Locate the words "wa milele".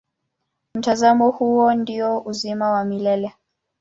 2.71-3.33